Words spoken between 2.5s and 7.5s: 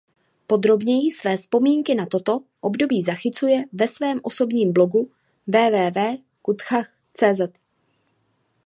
období zachycuje ve svém osobním blogu www.kuthan.cz.